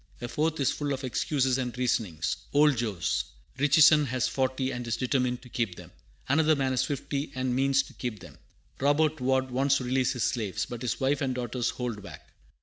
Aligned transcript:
A 0.19 0.27
fourth 0.27 0.59
is 0.59 0.71
full 0.71 0.93
of 0.93 1.03
"excuses 1.03 1.59
and 1.59 1.77
reasonings." 1.77 2.37
"Old 2.53 2.75
Jos. 2.75 3.25
Richison 3.59 4.07
has 4.07 4.27
forty, 4.27 4.71
and 4.71 4.87
is 4.87 4.97
determined 4.97 5.43
to 5.43 5.47
keep 5.49 5.75
them." 5.75 5.91
Another 6.27 6.55
man 6.55 6.71
has 6.71 6.83
fifty, 6.83 7.31
and 7.35 7.55
"means 7.55 7.83
to 7.83 7.93
keep 7.93 8.19
them." 8.19 8.39
Robert 8.79 9.21
Ward 9.21 9.51
"wants 9.51 9.77
to 9.77 9.83
release 9.83 10.13
his 10.13 10.23
slaves, 10.23 10.65
but 10.65 10.81
his 10.81 10.99
wife 10.99 11.21
and 11.21 11.35
daughters 11.35 11.69
hold 11.69 12.01
back." 12.01 12.27